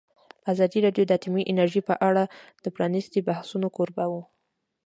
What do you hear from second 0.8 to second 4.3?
راډیو د اټومي انرژي په اړه د پرانیستو بحثونو کوربه وه.